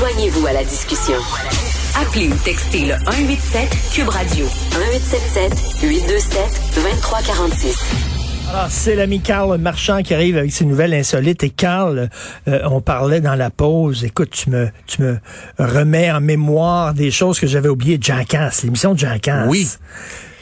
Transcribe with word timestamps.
Joignez-vous 0.00 0.46
à 0.46 0.54
la 0.54 0.64
discussion. 0.64 1.18
Appelez 1.94 2.28
ou 2.28 2.34
textez 2.42 2.86
le 2.86 2.94
187 3.04 3.68
Cube 3.92 4.08
Radio 4.08 4.46
1877 4.46 5.82
827 5.82 6.40
2346. 6.74 7.76
Alors, 8.48 8.66
c'est 8.70 8.94
l'ami 8.94 9.20
Carl 9.20 9.58
Marchand 9.58 10.00
qui 10.02 10.14
arrive 10.14 10.38
avec 10.38 10.52
ses 10.52 10.64
nouvelles 10.64 10.94
insolites. 10.94 11.44
Et 11.44 11.50
Carl, 11.50 12.08
euh, 12.48 12.60
on 12.70 12.80
parlait 12.80 13.20
dans 13.20 13.34
la 13.34 13.50
pause. 13.50 14.02
Écoute, 14.02 14.30
tu 14.30 14.48
me, 14.48 14.70
tu 14.86 15.02
me 15.02 15.18
remets 15.58 16.10
en 16.10 16.22
mémoire 16.22 16.94
des 16.94 17.10
choses 17.10 17.38
que 17.38 17.46
j'avais 17.46 17.68
oubliées. 17.68 17.98
Jackass, 18.00 18.62
l'émission 18.62 18.94
de 18.94 19.00
Jackass. 19.00 19.48
Oui. 19.50 19.68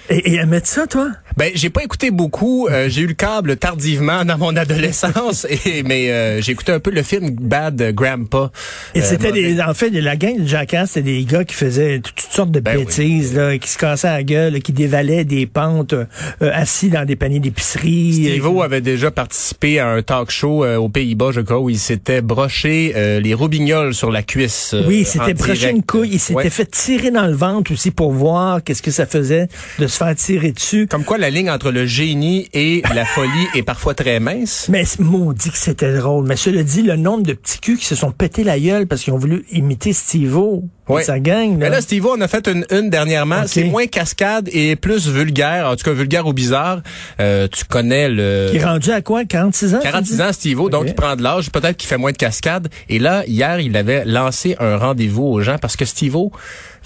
Et, 0.09 0.34
et 0.34 0.46
mettre 0.46 0.68
ça, 0.68 0.86
toi? 0.86 1.09
Ben, 1.39 1.52
j'ai 1.55 1.70
pas 1.70 1.84
écouté 1.84 2.11
beaucoup. 2.11 2.66
Euh, 2.68 2.89
j'ai 2.89 3.02
eu 3.02 3.07
le 3.07 3.14
câble 3.14 3.57
tardivement 3.57 4.25
dans 4.25 4.36
mon 4.39 4.57
adolescence, 4.57 5.46
et, 5.66 5.84
mais 5.84 6.11
euh, 6.11 6.41
j'ai 6.43 6.50
écouté 6.50 6.72
un 6.72 6.80
peu 6.80 6.91
le 6.91 7.04
film 7.04 7.30
Bad 7.30 7.80
Grandpa. 7.95 8.50
Et 8.96 8.99
Euh, 9.00 9.03
c'était 9.04 9.30
des, 9.30 9.61
en 9.61 9.72
fait, 9.72 9.90
la 9.90 10.16
gang 10.16 10.36
de 10.43 10.46
Jackass, 10.49 10.90
c'était 10.94 11.13
des 11.13 11.25
gars 11.25 11.44
qui 11.44 11.54
faisaient 11.54 12.00
toutes 12.00 12.18
sortes 12.21 12.50
de 12.50 12.58
Ben 12.58 12.77
bêtises, 12.79 13.36
là, 13.36 13.57
qui 13.57 13.68
se 13.68 13.79
cassaient 13.79 14.08
la 14.08 14.25
gueule, 14.25 14.61
qui 14.61 14.72
dévalaient 14.72 15.25
des 15.25 15.46
pentes, 15.46 15.93
euh, 15.93 16.07
assis 16.40 16.90
dans 16.90 17.04
des 17.04 17.14
paniers 17.14 17.39
d'épicerie. 17.39 18.14
Steve-O 18.14 18.63
avait 18.63 18.80
déjà 18.80 19.13
participé 19.13 19.79
à 19.79 19.89
un 19.91 20.02
talk 20.02 20.32
show 20.32 20.64
euh, 20.64 20.77
aux 20.77 20.89
Pays-Bas, 20.89 21.30
je 21.32 21.41
crois, 21.43 21.61
où 21.61 21.71
il 21.71 21.79
s'était 21.79 22.21
broché 22.21 22.94
euh, 22.96 23.21
les 23.21 23.35
roubignoles 23.35 23.94
sur 23.94 24.11
la 24.11 24.25
cuisse. 24.25 24.72
euh, 24.75 24.82
Oui, 24.89 24.99
il 25.00 25.07
s'était 25.07 25.35
broché 25.35 25.71
une 25.71 25.85
couille. 25.85 26.11
Il 26.14 26.18
s'était 26.18 26.35
Ouais. 26.39 26.50
fait 26.50 26.68
tirer 26.71 27.13
dans 27.13 27.27
le 27.27 27.35
ventre 27.35 27.72
aussi 27.72 27.93
pour 27.93 28.11
voir 28.13 28.64
qu'est-ce 28.64 28.82
que 28.82 28.91
ça 28.91 29.07
faisait 29.07 29.46
de 29.79 29.86
se 29.86 29.96
faire 29.96 30.14
tirer 30.16 30.50
dessus. 30.50 30.86
Comme 30.91 31.05
quoi, 31.05 31.16
la 31.18 31.28
ligne 31.31 31.50
entre 31.50 31.71
le 31.71 31.87
génie 31.87 32.48
et 32.53 32.83
la 32.95 33.05
folie 33.05 33.47
est 33.55 33.62
parfois 33.62 33.95
très 33.95 34.20
mince. 34.20 34.67
Mais 34.69 34.84
maudit 34.98 35.50
que 35.50 35.59
c'était 35.59 35.95
drôle. 35.97 36.27
Mais 36.27 36.36
cela 36.36 36.62
dit, 36.62 36.83
le 36.83 36.97
nombre 36.97 37.23
de 37.25 37.33
petits 37.33 37.59
culs 37.61 37.77
qui 37.78 37.84
se 37.86 37.95
sont 37.95 38.11
pété 38.11 38.45
la 38.45 38.59
gueule 38.59 38.86
parce 38.86 39.03
qu'ils 39.03 39.12
ont 39.12 39.19
voulu 39.19 39.45
imiter 39.53 39.92
Steve-O 39.92 40.64
et 40.89 40.92
Ouais. 40.92 41.02
sa 41.05 41.20
gang. 41.20 41.56
Mais 41.58 41.69
Là. 41.69 41.80
Steve-O 41.83 42.17
en 42.17 42.20
a 42.22 42.28
fait 42.28 42.48
une, 42.48 42.64
une 42.70 42.89
dernièrement. 42.89 43.42
C'est 43.47 43.64
moins 43.64 43.86
cascade 43.86 44.48
et 44.52 44.75
plus 44.77 45.06
vulgaire. 45.08 45.69
En 45.69 45.77
tout 45.77 45.84
cas, 45.84 45.92
vulgaire 45.92 46.27
ou 46.27 46.33
bizarre. 46.33 46.80
Euh, 47.20 47.47
tu 47.52 47.64
connais 47.64 48.08
le... 48.08 48.48
Qui 48.50 48.56
est 48.56 48.64
rendu 48.64 48.91
à 48.91 49.02
quoi? 49.02 49.24
46 49.24 49.74
ans? 49.74 49.78
tu 49.83 49.84
46 49.91 50.17
dis? 50.17 50.22
ans, 50.22 50.33
Steve-O, 50.33 50.70
donc 50.70 50.84
il 50.89 50.95
prend 50.95 51.14
de 51.14 51.22
l'âge. 51.22 51.50
Peut-être 51.50 51.77
qu'il 51.77 51.89
fait 51.89 51.98
moins 51.98 52.12
de 52.12 52.17
cascade. 52.17 52.69
Et 52.89 52.98
là, 52.98 53.22
hier, 53.27 53.61
il 53.61 53.77
avait 53.77 54.05
lancé 54.06 54.56
un 54.61 54.77
rendez-vous 54.78 55.24
aux 55.24 55.41
gens 55.42 55.58
parce 55.58 55.77
que 55.77 55.84
Steve-O 55.84 56.33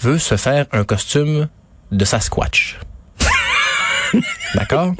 veut 0.01 0.17
se 0.17 0.35
faire 0.35 0.65
un 0.73 0.83
costume 0.83 1.47
de 1.91 2.03
Sasquatch. 2.05 2.79
D'accord? 4.55 4.93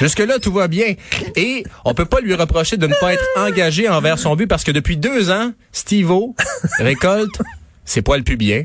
Jusque-là, 0.00 0.38
tout 0.38 0.52
va 0.52 0.68
bien. 0.68 0.94
Et 1.36 1.64
on 1.84 1.94
peut 1.94 2.04
pas 2.04 2.20
lui 2.20 2.34
reprocher 2.34 2.76
de 2.76 2.86
ne 2.86 2.94
pas 2.94 3.12
être 3.12 3.24
engagé 3.36 3.88
envers 3.88 4.18
son 4.18 4.34
but 4.36 4.46
parce 4.46 4.64
que 4.64 4.70
depuis 4.70 4.96
deux 4.96 5.30
ans, 5.30 5.52
Steve-O 5.72 6.34
récolte 6.78 7.40
ses 7.84 8.02
poils 8.02 8.22
pubiens 8.22 8.64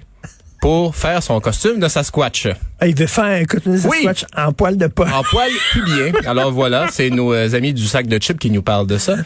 pour 0.63 0.95
faire 0.95 1.21
son 1.21 1.41
costume 1.41 1.81
de 1.81 1.89
Sasquatch. 1.89 2.47
Ah, 2.79 2.87
il 2.87 2.95
veut 2.95 3.05
faire 3.05 3.25
un 3.25 3.43
costume 3.43 3.73
de 3.73 3.85
Oui. 3.85 3.97
Sasquatch 4.05 4.25
en 4.33 4.53
poil 4.53 4.77
de 4.77 4.87
pas. 4.87 5.03
En 5.13 5.21
poil 5.21 5.51
pubien. 5.73 6.13
Alors 6.25 6.53
voilà, 6.53 6.87
c'est 6.89 7.09
nos 7.09 7.33
euh, 7.33 7.53
amis 7.53 7.73
du 7.73 7.85
sac 7.85 8.07
de 8.07 8.17
chips 8.17 8.39
qui 8.39 8.49
nous 8.49 8.61
parlent 8.61 8.87
de 8.87 8.97
ça. 8.97 9.17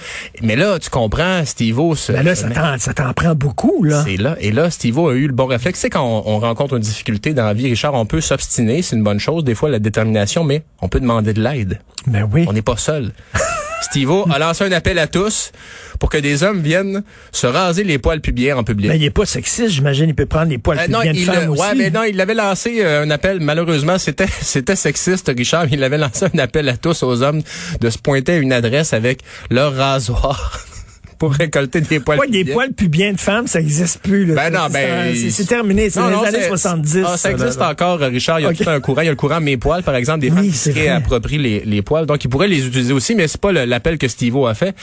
Mais 0.42 0.56
là, 0.56 0.80
tu 0.80 0.90
comprends, 0.90 1.46
Steve-O... 1.46 1.94
Ben 2.10 2.24
là, 2.24 2.34
ça 2.34 2.50
t'en, 2.50 2.80
ça 2.80 2.92
t'en 2.96 3.14
prend 3.14 3.36
beaucoup, 3.36 3.84
là. 3.84 4.04
c'est 4.04 4.18
là. 4.18 4.36
Et 4.40 4.52
là, 4.52 4.72
Steve-O 4.72 5.10
a 5.10 5.14
eu 5.14 5.28
le 5.28 5.34
bon 5.34 5.46
réflexe. 5.46 5.78
C'est 5.82 5.92
quand 5.92 6.02
on, 6.04 6.24
on 6.28 6.40
rencontre 6.40 6.74
une 6.74 6.82
difficulté 6.82 7.36
dans 7.36 7.46
la 7.46 7.54
vie, 7.54 7.70
Richard, 7.70 7.94
on 7.94 8.08
peut 8.08 8.20
s'obstiner, 8.20 8.82
c'est 8.82 8.96
une 8.96 9.04
bonne 9.04 9.20
chose, 9.20 9.44
des 9.44 9.54
fois 9.54 9.70
la 9.70 9.78
détermination, 9.78 10.44
mais 10.44 10.64
on 10.82 10.90
peut 10.90 11.00
demander 11.00 11.34
de 11.34 11.44
l'aide. 11.44 11.80
Ben 12.08 12.28
oui. 12.34 12.46
On 12.48 12.54
n'est 12.54 12.64
pas 12.64 12.78
seul. 12.78 13.12
Steve-O 13.82 14.26
a 14.32 14.40
lancé 14.40 14.64
un 14.66 14.72
appel 14.72 15.00
à 15.00 15.08
tous 15.08 15.52
pour 16.00 16.10
que 16.10 16.18
des 16.18 16.44
hommes 16.44 16.62
viennent 16.62 17.04
se 17.32 17.48
raser 17.48 17.84
les 17.84 17.98
poils 17.98 18.22
pubiens 18.22 18.58
en 18.58 18.64
public. 18.64 18.90
Ben, 18.90 18.96
il 18.96 19.04
est 19.04 19.10
pas 19.10 19.26
sexiste, 19.26 19.70
j'imagine. 19.70 20.10
Il 20.10 20.16
peut 20.16 20.26
prendre 20.26 20.50
les 20.50 20.58
poils 20.58 20.78
Euh, 20.80 20.84
plus 20.84 20.92
non, 20.94 21.02
bien 21.02 21.14
de 21.14 21.18
il, 21.18 21.26
femmes 21.26 21.50
aussi. 21.52 21.62
ouais, 21.62 21.76
mais 21.76 21.90
non, 21.90 22.04
il 22.04 22.20
avait 22.20 22.34
lancé 22.34 22.78
euh, 22.84 23.04
un 23.04 23.10
appel. 23.12 23.40
Malheureusement, 23.40 23.98
c'était 23.98 24.28
c'était 24.42 24.76
sexiste, 24.76 25.32
Richard. 25.36 25.68
Il 25.72 25.84
avait 25.84 25.98
lancé 25.98 26.26
un 26.34 26.40
appel 26.40 26.68
à 26.70 26.78
tous 26.78 27.04
aux 27.04 27.22
hommes 27.24 27.42
de 27.82 27.90
se 27.90 27.98
pointer 27.98 28.34
à 28.34 28.38
une 28.38 28.54
adresse 28.54 28.94
avec 28.94 29.22
leur 29.50 29.76
rasoir 29.76 30.60
pour 31.18 31.34
récolter 31.34 31.82
des 31.82 32.00
poils. 32.00 32.20
Ouais, 32.20 32.28
des 32.28 32.40
pubiens. 32.40 32.54
poils 32.54 32.74
plus 32.74 32.88
bien 32.90 33.14
de 33.14 33.20
femmes, 33.20 33.48
ça 33.48 33.60
existe 33.60 34.00
plus. 34.02 34.26
Là? 34.26 34.36
Ben 34.36 34.54
non, 34.54 34.68
ben, 34.72 35.16
c'est, 35.16 35.46
terminé. 35.46 35.90
C'est 35.90 36.00
les 36.02 36.12
non, 36.12 36.24
années 36.24 36.38
c'est- 36.42 36.48
70. 36.48 37.04
Ah, 37.06 37.18
ça 37.18 37.32
existe 37.32 37.60
là. 37.60 37.72
encore, 37.72 38.00
Richard. 38.00 38.40
Il 38.40 38.44
y 38.44 38.46
a 38.46 38.50
Ok. 38.50 38.58
tout 38.58 38.70
un 38.70 38.80
courant. 38.80 39.02
Il 39.02 39.06
y 39.06 39.08
a 39.08 39.12
le 39.12 39.16
courant 39.18 39.42
Mes 39.42 39.58
poils, 39.58 39.84
par 39.84 39.96
exemple, 39.96 40.20
des 40.20 40.30
Oui, 40.30 40.36
femmes 40.36 40.46
qui 40.52 40.58
se 40.58 40.70
vrai. 40.72 40.82
réapproprient 40.82 41.38
les, 41.38 41.62
les 41.66 41.82
poils. 41.82 42.06
Donc, 42.06 42.24
ils 42.24 42.28
pourraient 42.30 42.48
les 42.48 42.66
utiliser 42.68 42.94
aussi, 42.94 43.16
mais 43.16 43.28
c'est 43.28 43.42
pas 43.42 43.52
l'appel 43.52 43.98
que 43.98 44.08
Steve-O 44.08 44.46
a 44.48 44.54
fait. 44.54 44.76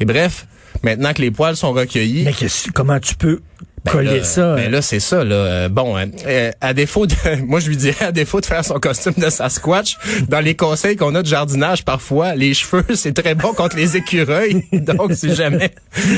Et 0.00 0.04
bref, 0.04 0.46
maintenant 0.82 1.12
que 1.12 1.22
les 1.22 1.30
poils 1.30 1.56
sont 1.56 1.72
recueillis, 1.72 2.24
Mais 2.24 2.34
comment 2.74 2.98
tu 3.00 3.14
peux 3.14 3.40
ben 3.84 3.92
coller 3.92 4.18
là, 4.18 4.24
ça? 4.24 4.54
Ben 4.54 4.66
hein? 4.66 4.70
là, 4.70 4.82
c'est 4.82 5.00
ça. 5.00 5.24
Là. 5.24 5.34
Euh, 5.34 5.68
bon, 5.68 5.96
hein, 5.96 6.06
euh, 6.26 6.50
à 6.60 6.72
défaut 6.74 7.06
de, 7.06 7.14
moi 7.46 7.60
je 7.60 7.68
lui 7.68 7.76
dirais 7.76 8.06
à 8.06 8.12
défaut 8.12 8.40
de 8.40 8.46
faire 8.46 8.64
son 8.64 8.78
costume 8.80 9.14
de 9.16 9.28
Sasquatch, 9.28 9.98
dans 10.28 10.40
les 10.40 10.54
conseils 10.54 10.96
qu'on 10.96 11.14
a 11.14 11.22
de 11.22 11.26
jardinage 11.26 11.84
parfois, 11.84 12.34
les 12.34 12.54
cheveux 12.54 12.84
c'est 12.94 13.12
très 13.12 13.34
bon 13.34 13.52
contre 13.52 13.76
les 13.76 13.96
écureuils. 13.96 14.64
Donc 14.72 15.12
si 15.14 15.34
jamais, 15.34 15.70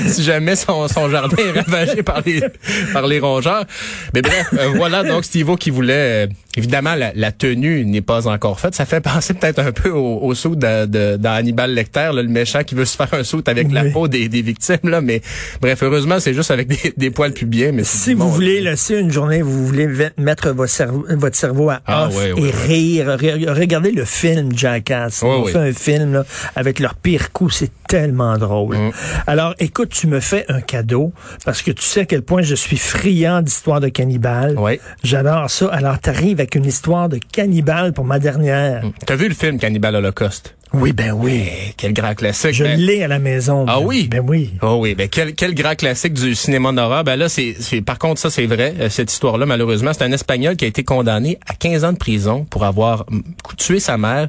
si 0.07 0.23
jamais 0.23 0.57
son, 0.57 0.89
son 0.89 1.09
jardin 1.11 1.37
est 1.37 1.61
ravagé 1.61 2.03
par 2.03 2.23
les 2.25 2.41
par 2.93 3.07
les 3.07 3.19
rongeurs. 3.19 3.65
Mais 4.15 4.23
bref, 4.23 4.49
euh, 4.53 4.69
voilà 4.77 5.03
donc 5.03 5.25
Steve 5.25 5.57
qui 5.57 5.71
voulait. 5.71 6.29
Évidemment, 6.57 6.95
la, 6.95 7.13
la 7.15 7.33
tenue 7.33 7.85
n'est 7.85 8.01
pas 8.03 8.27
encore 8.29 8.59
faite. 8.61 8.75
Ça 8.75 8.85
fait 8.87 9.01
penser 9.15 9.35
peut-être 9.35 9.59
un 9.61 9.73
peu 9.73 9.91
au, 9.91 10.19
au 10.23 10.35
saut 10.35 10.55
de, 10.57 10.87
de, 10.87 11.17
dans 11.17 11.33
Hannibal 11.33 11.73
Lecter, 11.73 12.11
là, 12.13 12.23
le 12.23 12.29
méchant 12.29 12.63
qui 12.65 12.75
veut 12.75 12.85
se 12.85 12.97
faire 12.97 13.13
un 13.13 13.25
saut 13.25 13.43
avec 13.47 13.71
la 13.73 13.85
peau 13.87 14.09
des, 14.09 14.29
des 14.29 14.43
victimes. 14.43 14.79
Là, 14.85 15.01
mais 15.01 15.21
bref, 15.61 15.83
heureusement, 15.83 16.19
c'est 16.21 16.35
juste 16.35 16.51
avec 16.51 16.69
des, 16.69 16.93
des 16.97 17.11
poils 17.11 17.33
pubiens. 17.33 17.73
Mais 17.73 17.85
Si 17.85 18.15
bon, 18.15 18.25
vous 18.27 18.33
voulez 18.33 18.61
laisser 18.61 18.97
une 18.99 19.11
journée, 19.11 19.43
vous 19.43 19.67
voulez 19.67 19.89
mettre 20.17 20.51
votre 20.51 20.71
cerveau, 20.73 21.05
votre 21.11 21.37
cerveau 21.37 21.71
à 21.71 21.81
Ah, 21.87 22.07
off 22.09 22.17
et 22.37 22.51
rire, 22.51 23.17
re- 23.17 23.51
regardez 23.51 23.91
le 23.93 24.05
film 24.05 24.57
Jackass. 24.57 25.23
On 25.23 25.45
fait 25.45 25.59
un 25.59 25.73
film 25.73 26.13
là, 26.15 26.25
avec 26.55 26.79
leur 26.81 26.95
pire 26.95 27.33
coup, 27.33 27.51
c'est 27.51 27.71
tellement 27.89 28.37
drôle. 28.39 28.77
Mm. 28.77 28.91
Alors, 29.27 29.55
écoute, 29.59 29.91
tu 29.91 30.07
me 30.07 30.21
fais 30.21 30.45
un 30.49 30.61
cadeau 30.61 31.13
parce 31.45 31.63
que 31.63 31.71
tu 31.71 31.83
sais 31.83 32.01
à 32.01 32.05
quel 32.05 32.23
point 32.23 32.43
je 32.43 32.55
suis 32.55 32.77
friand 32.77 33.43
d'histoires 33.43 33.81
de 33.81 33.89
cannibales. 33.89 34.57
J'adore 35.03 35.51
ça. 35.51 35.67
Alors, 35.69 35.99
t'arrives 35.99 36.41
avec 36.47 36.55
une 36.55 36.65
histoire 36.65 37.09
de 37.09 37.19
cannibale 37.33 37.93
pour 37.93 38.05
ma 38.05 38.21
dernière. 38.21 38.83
T'as 39.05 39.17
vu 39.17 39.27
le 39.29 39.35
film 39.35 39.59
Cannibal 39.59 39.97
Holocaust? 39.97 40.55
Oui, 40.73 40.93
ben 40.93 41.11
oui. 41.13 41.43
Eh, 41.45 41.73
quel 41.77 41.93
grand 41.93 42.15
classique. 42.15 42.53
Je 42.55 42.63
Ben- 42.63 42.79
l'ai 42.79 43.03
à 43.03 43.09
la 43.09 43.19
maison. 43.19 43.65
Ah 43.67 43.79
Ben- 43.81 43.85
oui? 43.87 44.07
Ben 44.09 44.23
oui. 44.25 44.53
Oh 44.63 44.79
oui, 44.81 44.95
ben 44.95 45.09
quel, 45.09 45.35
quel 45.35 45.55
grand 45.57 45.75
classique 45.75 46.13
du 46.13 46.37
cinéma 46.37 46.71
d'horreur. 46.73 47.03
Ben 47.03 47.17
là, 47.17 47.29
c'est, 47.29 47.57
c'est- 47.59 47.81
par 47.81 47.99
contre, 47.99 48.21
ça 48.21 48.31
c'est 48.31 48.47
vrai, 48.47 48.75
euh, 48.79 48.89
cette 48.91 49.11
histoire-là, 49.13 49.45
malheureusement. 49.47 49.91
C'est 49.93 50.05
un 50.05 50.13
Espagnol 50.13 50.55
qui 50.57 50.65
a 50.67 50.69
été 50.69 50.85
condamné 50.85 51.39
à 51.49 51.55
15 51.55 51.83
ans 51.85 51.93
de 51.93 51.99
prison 51.99 52.45
pour 52.49 52.65
avoir 52.65 53.07
tué 53.59 53.81
sa 53.81 53.99
mère 53.99 54.29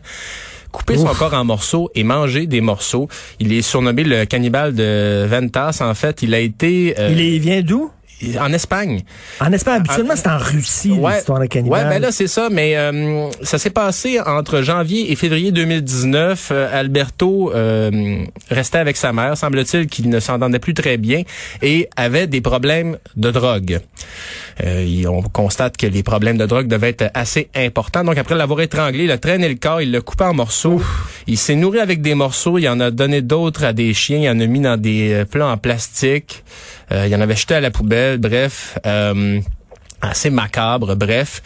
coupé 0.72 0.98
son 0.98 1.06
corps 1.08 1.34
en 1.34 1.44
morceaux 1.46 1.90
et 1.96 2.04
mangé 2.04 2.46
des 2.46 2.62
morceaux. 2.62 3.08
Il 3.40 3.52
est 3.54 3.62
surnommé 3.64 4.04
le 4.04 4.26
cannibale 4.26 4.76
de 4.76 5.26
Ventas. 5.28 5.80
En 5.82 5.94
fait, 5.96 6.22
il 6.24 6.34
a 6.36 6.40
été 6.40 6.94
euh, 7.00 7.10
Il, 7.12 7.20
est- 7.22 7.36
il 7.36 7.40
vient 7.40 7.62
d'où? 7.62 7.90
En 8.40 8.52
Espagne. 8.54 9.04
En 9.40 9.52
Espagne, 9.52 9.82
habituellement, 9.82 10.16
c'est 10.16 10.28
en 10.28 10.38
Russie, 10.38 10.90
l'histoire 10.90 11.40
de 11.40 11.46
cannibale. 11.46 11.84
Ouais, 11.84 11.90
ben 11.90 12.02
là 12.02 12.12
c'est 12.12 12.28
ça, 12.28 12.50
mais 12.52 12.76
euh, 12.78 13.30
ça 13.44 13.58
s'est 13.58 13.70
passé 13.70 14.20
entre 14.20 14.62
janvier 14.62 15.12
et 15.12 15.16
février 15.16 15.52
2019. 15.52 16.50
Euh, 16.52 16.80
Alberto 16.80 17.52
euh, 17.54 18.24
restait 18.50 18.80
avec 18.80 18.98
sa 18.98 19.14
mère, 19.14 19.38
semble-t-il 19.38 19.88
qu'il 19.88 20.10
ne 20.10 20.20
s'entendait 20.20 20.60
plus 20.60 20.74
très 20.74 20.98
bien 20.98 21.24
et 21.62 21.90
avait 21.96 22.28
des 22.28 22.42
problèmes 22.42 22.98
de 23.16 23.32
drogue. 23.32 23.82
Euh, 24.64 25.06
on 25.08 25.22
constate 25.22 25.78
que 25.78 25.86
les 25.86 26.04
problèmes 26.04 26.38
de 26.38 26.46
drogue 26.46 26.68
devaient 26.68 26.90
être 26.90 27.12
assez 27.14 27.50
importants. 27.56 28.04
Donc 28.04 28.18
après 28.18 28.36
l'avoir 28.36 28.62
étranglé, 28.62 29.04
il 29.04 29.12
a 29.12 29.18
traîné 29.18 29.48
le 29.50 29.56
corps, 29.56 29.82
il 29.82 29.92
l'a 29.92 30.02
coupé 30.02 30.24
en 30.24 30.34
morceaux. 30.34 30.82
Il 31.28 31.38
s'est 31.38 31.56
nourri 31.56 31.80
avec 31.80 32.02
des 32.02 32.16
morceaux, 32.16 32.58
il 32.58 32.68
en 32.68 32.80
a 32.80 32.90
donné 32.92 33.22
d'autres 33.22 33.64
à 33.64 33.74
des 33.74 33.94
chiens, 33.94 34.18
il 34.18 34.30
en 34.30 34.40
a 34.40 34.46
mis 34.48 34.60
dans 34.60 34.78
des 34.78 35.14
euh, 35.14 35.26
plats 35.26 35.48
en 35.48 35.58
plastique. 35.58 36.44
Euh, 36.92 37.08
il 37.08 37.16
en 37.16 37.22
avait 37.22 37.36
jeté 37.36 37.56
à 37.56 37.62
la 37.62 37.72
poubelle, 37.72 38.18
bref. 38.18 38.78
Euh, 38.86 39.40
assez 40.02 40.30
macabre, 40.30 40.96
bref. 40.96 41.42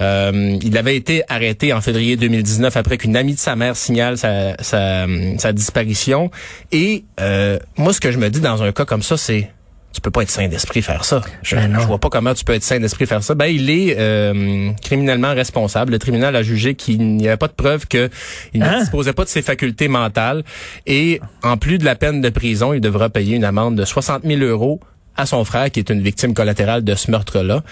Euh, 0.00 0.56
il 0.62 0.78
avait 0.78 0.96
été 0.96 1.24
arrêté 1.28 1.72
en 1.72 1.80
février 1.80 2.16
2019 2.16 2.76
après 2.76 2.98
qu'une 2.98 3.16
amie 3.16 3.34
de 3.34 3.38
sa 3.40 3.56
mère 3.56 3.76
signale 3.76 4.16
sa 4.16 5.52
disparition. 5.52 6.30
Et 6.70 7.04
euh, 7.20 7.58
moi, 7.76 7.92
ce 7.92 8.00
que 8.00 8.12
je 8.12 8.18
me 8.18 8.30
dis 8.30 8.40
dans 8.40 8.62
un 8.62 8.72
cas 8.72 8.84
comme 8.84 9.02
ça, 9.02 9.16
c'est 9.16 9.50
tu 9.98 10.02
peux 10.02 10.12
pas 10.12 10.22
être 10.22 10.30
sain 10.30 10.46
d'esprit 10.46 10.80
faire 10.80 11.04
ça. 11.04 11.22
Je, 11.42 11.56
Ben 11.56 11.76
je 11.80 11.84
vois 11.84 11.98
pas 11.98 12.08
comment 12.08 12.32
tu 12.32 12.44
peux 12.44 12.52
être 12.54 12.62
sain 12.62 12.78
d'esprit 12.78 13.04
faire 13.04 13.24
ça. 13.24 13.34
Ben 13.34 13.46
il 13.46 13.68
est 13.68 13.96
euh, 13.98 14.70
criminellement 14.80 15.34
responsable. 15.34 15.90
Le 15.90 15.98
tribunal 15.98 16.36
a 16.36 16.44
jugé 16.44 16.76
qu'il 16.76 17.00
n'y 17.16 17.26
avait 17.26 17.36
pas 17.36 17.48
de 17.48 17.52
preuve 17.52 17.88
que 17.88 18.08
il 18.54 18.62
Hein? 18.62 18.74
ne 18.76 18.80
disposait 18.82 19.12
pas 19.12 19.24
de 19.24 19.28
ses 19.28 19.42
facultés 19.42 19.88
mentales 19.88 20.44
et 20.86 21.20
en 21.42 21.56
plus 21.56 21.78
de 21.78 21.84
la 21.84 21.96
peine 21.96 22.20
de 22.20 22.28
prison, 22.28 22.72
il 22.72 22.80
devra 22.80 23.08
payer 23.10 23.34
une 23.34 23.42
amende 23.44 23.74
de 23.74 23.84
60 23.84 24.22
000 24.24 24.40
euros 24.42 24.78
à 25.18 25.26
son 25.26 25.44
frère 25.44 25.70
qui 25.70 25.80
est 25.80 25.90
une 25.90 26.00
victime 26.00 26.32
collatérale 26.32 26.84
de 26.84 26.94
ce 26.94 27.10
meurtre-là. 27.10 27.62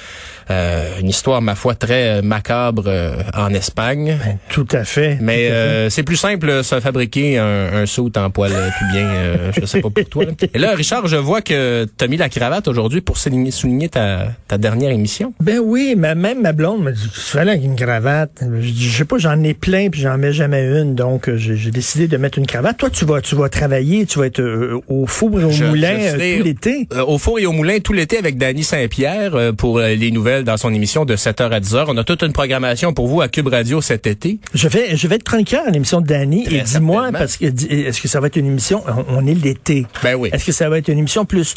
Euh, 0.50 1.00
une 1.00 1.08
histoire, 1.08 1.40
ma 1.40 1.54
foi, 1.54 1.74
très 1.74 2.20
macabre 2.22 2.84
euh, 2.86 3.16
en 3.34 3.52
Espagne. 3.54 4.18
Ben, 4.24 4.38
tout 4.48 4.66
à 4.72 4.84
fait. 4.84 5.18
Mais 5.20 5.50
euh, 5.50 5.88
c'est 5.90 6.02
plus 6.02 6.16
simple 6.16 6.62
se 6.62 6.80
fabriquer 6.80 7.38
un, 7.38 7.72
un 7.72 7.86
saut 7.86 8.10
en 8.16 8.30
poil 8.30 8.52
pubien. 8.78 9.06
Euh, 9.06 9.52
je 9.58 9.64
sais 9.64 9.80
pas 9.80 9.90
pour 9.90 10.08
toi. 10.08 10.24
Et 10.52 10.58
là, 10.58 10.74
Richard, 10.74 11.06
je 11.06 11.16
vois 11.16 11.40
que 11.40 11.86
tu 11.96 12.04
as 12.04 12.08
mis 12.08 12.16
la 12.16 12.28
cravate 12.28 12.66
aujourd'hui 12.68 13.00
pour 13.00 13.16
souligner, 13.16 13.50
souligner 13.50 13.88
ta, 13.88 14.28
ta, 14.48 14.58
dernière 14.58 14.90
émission. 14.90 15.32
Ben 15.40 15.60
oui, 15.62 15.94
mais 15.96 16.14
même 16.14 16.42
ma 16.42 16.52
blonde 16.52 16.82
m'a 16.82 16.92
dit, 16.92 17.08
tu 17.12 17.20
fais 17.20 17.44
là 17.44 17.52
avec 17.52 17.64
une 17.64 17.76
cravate. 17.76 18.42
Je, 18.60 18.72
je 18.72 18.96
sais 18.96 19.04
pas, 19.04 19.18
j'en 19.18 19.42
ai 19.42 19.54
plein 19.54 19.88
puis 19.90 20.00
j'en 20.00 20.18
mets 20.18 20.32
jamais 20.32 20.64
une, 20.64 20.94
donc 20.94 21.30
j'ai 21.36 21.70
décidé 21.70 22.08
de 22.08 22.16
mettre 22.16 22.38
une 22.38 22.46
cravate. 22.46 22.76
Toi, 22.76 22.90
tu 22.90 23.04
vas, 23.04 23.20
tu 23.20 23.36
vas 23.36 23.48
travailler, 23.48 24.06
tu 24.06 24.18
vas 24.18 24.26
être 24.26 24.42
au 24.88 25.06
four 25.06 25.40
et 25.40 25.44
au 25.44 25.50
moulin 25.50 25.98
tout 26.12 26.18
l'été. 26.18 26.88
au 27.06 27.18
four 27.18 27.35
et 27.38 27.46
au 27.46 27.52
moulin 27.52 27.78
tout 27.80 27.92
l'été 27.92 28.18
avec 28.18 28.38
Danny 28.38 28.64
Saint-Pierre 28.64 29.52
pour 29.56 29.78
les 29.80 30.10
nouvelles 30.10 30.44
dans 30.44 30.56
son 30.56 30.72
émission 30.72 31.04
de 31.04 31.16
7h 31.16 31.50
à 31.50 31.60
10h. 31.60 31.86
On 31.88 31.96
a 31.96 32.04
toute 32.04 32.22
une 32.22 32.32
programmation 32.32 32.92
pour 32.92 33.06
vous 33.06 33.20
à 33.20 33.28
Cube 33.28 33.48
Radio 33.48 33.80
cet 33.80 34.06
été. 34.06 34.38
Je 34.54 34.68
vais, 34.68 34.96
je 34.96 35.06
vais 35.08 35.16
être 35.16 35.24
chroniqueur 35.24 35.64
à 35.66 35.70
l'émission 35.70 36.00
de 36.00 36.06
Danny 36.06 36.46
et 36.50 36.62
dis-moi, 36.62 37.10
parce 37.12 37.36
que 37.36 37.46
est-ce 37.46 38.00
que 38.00 38.08
ça 38.08 38.20
va 38.20 38.28
être 38.28 38.36
une 38.36 38.46
émission, 38.46 38.82
on, 39.08 39.18
on 39.18 39.26
est 39.26 39.34
l'été? 39.34 39.86
Ben 40.02 40.14
oui. 40.14 40.30
Est-ce 40.32 40.44
que 40.46 40.52
ça 40.52 40.68
va 40.68 40.78
être 40.78 40.88
une 40.88 40.98
émission 40.98 41.24
plus 41.24 41.54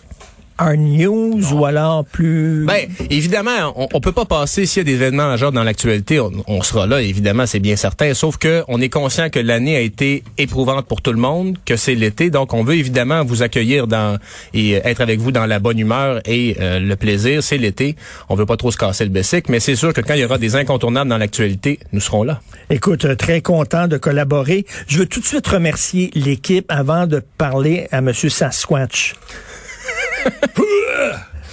un 0.60 0.76
news 0.76 1.42
ou 1.54 1.66
alors 1.66 2.06
plus... 2.06 2.66
Ben, 2.66 2.88
évidemment, 3.10 3.74
on, 3.76 3.88
on 3.94 4.02
peut 4.02 4.12
pas 4.12 4.26
passer 4.26 4.66
s'il 4.66 4.82
y 4.82 4.82
a 4.82 4.84
des 4.84 4.94
événements 4.94 5.28
majeurs 5.28 5.52
dans 5.52 5.64
l'actualité, 5.64 6.20
on, 6.20 6.62
sera 6.62 6.86
là, 6.86 7.02
évidemment, 7.02 7.46
c'est 7.46 7.60
bien 7.60 7.76
certain. 7.76 8.14
Sauf 8.14 8.38
que 8.38 8.64
on 8.68 8.82
est 8.82 8.90
conscient 8.90 9.30
que 9.30 9.40
l'année 9.40 9.76
a 9.76 9.80
été 9.80 10.24
éprouvante 10.38 10.86
pour 10.86 11.02
tout 11.02 11.12
le 11.12 11.20
monde, 11.20 11.58
que 11.66 11.76
c'est 11.76 11.96
l'été, 11.96 12.30
donc 12.30 12.54
on 12.54 12.64
veut 12.64 12.76
évidemment 12.76 13.24
vous 13.24 13.42
accueillir 13.42 13.88
dans 13.88 14.18
et 14.54 14.74
être 14.74 15.02
avec 15.02 15.20
vous 15.20 15.32
dans 15.32 15.46
la 15.46 15.60
bonne 15.60 15.80
humeur 15.80 16.22
et 16.26 16.58
euh, 16.60 16.80
le 16.80 16.96
plaisir. 16.96 17.42
C'est 17.42 17.58
l'été, 17.58 17.96
on 18.28 18.36
veut 18.36 18.46
pas 18.46 18.58
trop 18.58 18.72
se 18.72 18.78
casser 18.78 19.06
le 19.06 19.12
bessic, 19.12 19.50
mais 19.50 19.60
c'est 19.60 19.76
sûr 19.76 19.94
que 19.94 20.02
quand 20.02 20.14
il 20.14 20.22
y 20.22 20.26
aura 20.26 20.38
des 20.38 20.56
incontournables 20.56 21.10
dans 21.10 21.18
l'actualité, 21.18 21.80
nous 21.94 22.02
serons 22.02 22.24
là. 22.24 22.42
Écoute, 22.70 23.06
euh, 23.06 23.16
très 23.16 23.42
content 23.42 23.88
de 23.88 23.98
collaborer. 23.98 24.66
Je 24.88 25.00
veux 25.00 25.06
tout 25.06 25.20
de 25.20 25.26
suite 25.26 25.48
remercier 25.48 26.12
l'équipe 26.14 26.66
avant 26.70 27.08
de 27.08 27.22
parler 27.38 27.88
à 27.92 28.02
Monsieur 28.02 28.30
Sasquatch. 28.30 29.16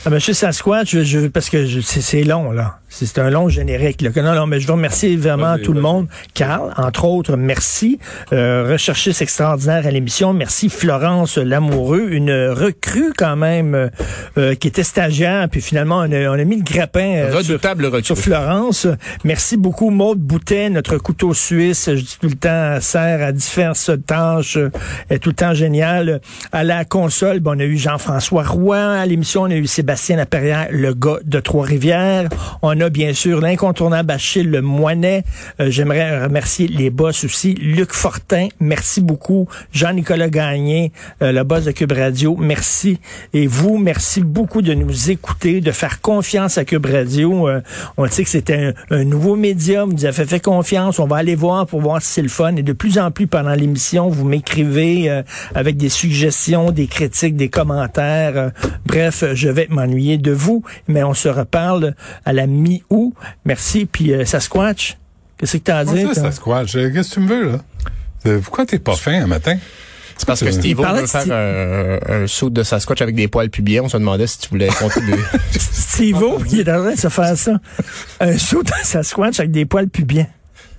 Ah, 0.04 0.10
Monsieur 0.10 0.34
Sasquatch, 0.34 0.90
je, 0.92 1.02
je, 1.02 1.26
parce 1.26 1.50
que 1.50 1.66
c'est 1.80 2.22
long, 2.22 2.52
là. 2.52 2.78
C'est 3.04 3.19
un 3.19 3.31
long 3.31 3.48
générique. 3.48 4.00
Là. 4.00 4.10
Non, 4.16 4.34
non, 4.34 4.46
mais 4.46 4.58
je 4.60 4.66
veux 4.66 4.72
remercier 4.72 5.14
vraiment 5.16 5.56
tout 5.58 5.72
le 5.72 5.81
monde. 5.81 6.06
Carl, 6.32 6.72
entre 6.76 7.04
autres, 7.04 7.37
merci. 7.37 7.98
Euh, 8.32 8.69
recherchiste 8.72 9.20
extraordinaire 9.20 9.87
à 9.87 9.90
l'émission. 9.90 10.32
Merci 10.32 10.70
Florence 10.70 11.37
Lamoureux, 11.37 12.08
une 12.10 12.31
recrue 12.48 13.12
quand 13.16 13.37
même 13.37 13.75
euh, 13.75 13.88
euh, 14.38 14.54
qui 14.54 14.69
était 14.69 14.82
stagiaire. 14.82 15.48
Puis 15.50 15.60
finalement, 15.60 15.98
on 15.98 16.12
a, 16.12 16.28
on 16.28 16.38
a 16.38 16.44
mis 16.44 16.56
le 16.56 16.62
grappin 16.62 17.16
euh, 17.16 17.43
sur, 17.43 17.60
sur, 18.02 18.19
Florence. 18.19 18.87
Merci 19.25 19.56
beaucoup 19.56 19.90
Maude 19.90 20.19
Boutet, 20.19 20.70
notre 20.70 20.96
couteau 20.96 21.34
suisse. 21.34 21.90
Je 21.94 22.00
dis 22.00 22.16
tout 22.20 22.28
le 22.28 22.34
temps, 22.34 22.78
sert 22.81 23.22
à 23.22 23.32
diverses 23.32 23.90
tâches. 24.06 24.58
est 25.10 25.19
tout 25.19 25.31
le 25.31 25.34
temps 25.34 25.54
génial. 25.54 26.20
À 26.52 26.64
la 26.64 26.84
console, 26.84 27.40
bon, 27.40 27.56
on 27.56 27.60
a 27.60 27.64
eu 27.64 27.76
Jean-François 27.76 28.44
Roy. 28.44 28.78
À 28.78 29.04
l'émission, 29.04 29.42
on 29.42 29.50
a 29.50 29.54
eu 29.54 29.66
Sébastien 29.66 30.16
Laperrière, 30.16 30.69
le 30.70 30.94
gars 30.94 31.19
de 31.25 31.40
Trois-Rivières. 31.40 32.28
On 32.62 32.81
a 32.81 32.85
bien 32.90 33.14
sûr 33.14 33.40
l'incontournable 33.40 34.10
Achille 34.10 34.50
Le 34.50 34.62
Moinet. 34.62 35.24
Euh, 35.60 35.70
j'aimerais 35.70 36.24
remercier 36.24 36.68
les 36.68 36.90
boss 36.90 37.24
aussi. 37.24 37.54
Luc 37.54 37.92
Fortin, 37.92 38.48
merci 38.60 39.00
beaucoup. 39.00 39.48
Jean-Nicolas 39.72 40.28
Gagné, 40.28 40.92
euh, 41.22 41.32
le 41.32 41.42
boss 41.44 41.64
de 41.64 41.72
Cube 41.72 41.92
Radio, 41.92 42.36
merci. 42.36 42.98
Et 43.32 43.46
vous, 43.46 43.78
merci 43.78 44.20
beaucoup 44.20 44.62
de 44.62 44.74
nous 44.74 45.10
écouter, 45.10 45.60
de 45.60 45.70
faire 45.70 46.00
confiance 46.00 46.58
à 46.58 46.64
Cube 46.64 46.86
Radio. 46.86 47.48
Euh, 47.48 47.60
on 47.96 48.06
sait 48.06 48.24
que 48.24 48.30
c'était 48.30 48.74
un, 48.90 49.04
nouveau 49.04 49.36
média, 49.36 49.84
vous 49.84 50.04
avez 50.04 50.24
fait 50.26 50.40
confiance. 50.40 50.98
On 50.98 51.06
va 51.06 51.16
aller 51.16 51.34
voir 51.34 51.66
pour 51.66 51.80
voir 51.80 52.02
si 52.02 52.12
c'est 52.12 52.22
le 52.22 52.28
fun. 52.28 52.56
Et 52.56 52.62
de 52.62 52.72
plus 52.72 52.98
en 52.98 53.10
plus 53.10 53.26
pendant 53.26 53.54
l'émission, 53.54 54.08
vous 54.08 54.24
m'écrivez 54.24 55.22
avec 55.54 55.76
des 55.76 55.88
suggestions, 55.88 56.70
des 56.70 56.86
critiques, 56.86 57.36
des 57.36 57.48
commentaires. 57.48 58.50
bref, 58.84 59.24
je 59.34 59.48
vais 59.48 59.66
m'ennuyer 59.70 60.18
de 60.18 60.32
vous, 60.32 60.62
mais 60.88 61.02
on 61.02 61.14
se 61.14 61.28
reparle 61.28 61.94
à 62.24 62.32
la 62.32 62.46
mi 62.46 62.75
où. 62.90 63.14
Merci. 63.44 63.87
Puis 63.87 64.12
euh, 64.12 64.25
Sasquatch, 64.25 64.96
qu'est-ce 65.38 65.58
que 65.58 65.62
tu 65.62 65.70
as 65.70 65.78
à 65.78 65.84
dire? 65.84 66.14
Ça, 66.14 66.23
Sasquatch, 66.23 66.73
qu'est-ce 66.73 67.11
que 67.11 67.14
tu 67.14 67.20
me 67.20 67.28
veux, 67.28 67.52
là? 67.52 67.58
Euh, 68.26 68.40
pourquoi 68.40 68.67
t'es 68.67 68.78
pas 68.78 68.96
fin 68.96 69.23
un 69.23 69.26
matin? 69.26 69.56
C'est 70.17 70.26
parce 70.26 70.40
que 70.43 70.50
Steve 70.50 70.78
veut 70.78 71.06
faire 71.06 71.31
un, 71.31 72.23
un, 72.23 72.26
saut 72.26 72.49
de 72.49 72.62
Sasquatch 72.62 73.02
avec 73.02 73.14
des 73.14 73.28
poils 73.28 73.50
pubiens. 73.50 73.82
On 73.84 73.88
se 73.88 73.99
demandait 73.99 74.26
si 74.26 74.38
tu 74.38 74.49
voulais 74.49 74.69
contribuer. 74.69 75.19
Steve 75.50 76.44
qui 76.49 76.61
est 76.61 76.70
en 76.70 76.82
train 76.82 76.94
de 76.94 76.99
se 76.99 77.08
faire 77.08 77.37
ça. 77.37 77.52
Un 78.20 78.38
saut 78.38 78.62
de 78.62 78.70
Sasquatch 78.82 79.40
avec 79.40 79.52
des 79.52 79.67
poils 79.67 79.88
pubiens. 79.88 80.26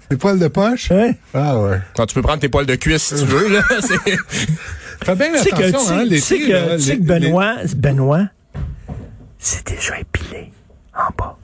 Des 0.09 0.17
poils 0.17 0.39
de 0.39 0.47
poche? 0.47 0.89
Oui. 0.89 1.11
Ah 1.33 1.59
ouais. 1.59 1.79
Quand 1.95 2.05
tu 2.07 2.15
peux 2.15 2.21
prendre 2.21 2.39
tes 2.39 2.49
poils 2.49 2.65
de 2.65 2.75
cuisse 2.75 3.13
si 3.13 3.15
tu 3.15 3.25
veux, 3.25 3.49
là. 3.49 3.61
Fais 5.03 5.15
bien 5.15 5.33
attention, 5.33 5.97
hein, 5.97 6.05
Tu 6.09 6.19
sais 6.19 6.39
que, 6.39 6.97
Benoît, 6.99 7.57
Benoît, 7.75 8.29
c'est 9.37 9.67
déjà 9.67 9.99
épilé 9.99 10.51
en 10.95 11.11
bas. 11.17 11.37